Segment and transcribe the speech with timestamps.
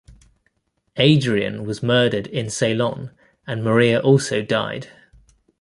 [0.97, 3.11] Adriaan was murdered in Ceylon
[3.45, 4.87] and Maria also died.